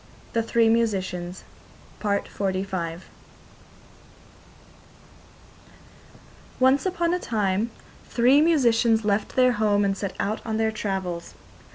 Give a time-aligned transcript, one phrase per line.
[0.33, 1.43] THE THREE MUSICIANS
[6.59, 7.69] Once upon a time
[8.09, 11.35] three musicians left their home and set out on their travels.